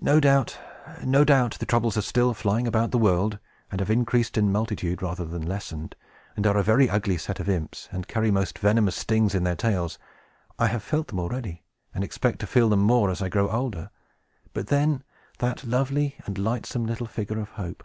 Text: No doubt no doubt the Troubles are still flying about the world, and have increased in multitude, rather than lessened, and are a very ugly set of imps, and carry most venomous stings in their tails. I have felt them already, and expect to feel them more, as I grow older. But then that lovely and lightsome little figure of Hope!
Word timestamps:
No 0.00 0.20
doubt 0.20 0.58
no 1.04 1.22
doubt 1.22 1.58
the 1.58 1.66
Troubles 1.66 1.98
are 1.98 2.00
still 2.00 2.32
flying 2.32 2.66
about 2.66 2.92
the 2.92 2.98
world, 2.98 3.38
and 3.70 3.78
have 3.78 3.90
increased 3.90 4.38
in 4.38 4.50
multitude, 4.50 5.02
rather 5.02 5.26
than 5.26 5.42
lessened, 5.42 5.96
and 6.34 6.46
are 6.46 6.56
a 6.56 6.62
very 6.62 6.88
ugly 6.88 7.18
set 7.18 7.40
of 7.40 7.46
imps, 7.50 7.86
and 7.92 8.08
carry 8.08 8.30
most 8.30 8.58
venomous 8.58 8.96
stings 8.96 9.34
in 9.34 9.44
their 9.44 9.54
tails. 9.56 9.98
I 10.58 10.68
have 10.68 10.82
felt 10.82 11.08
them 11.08 11.20
already, 11.20 11.62
and 11.92 12.02
expect 12.02 12.38
to 12.38 12.46
feel 12.46 12.70
them 12.70 12.80
more, 12.80 13.10
as 13.10 13.20
I 13.20 13.28
grow 13.28 13.50
older. 13.50 13.90
But 14.54 14.68
then 14.68 15.04
that 15.40 15.62
lovely 15.62 16.16
and 16.24 16.38
lightsome 16.38 16.86
little 16.86 17.06
figure 17.06 17.38
of 17.38 17.50
Hope! 17.50 17.84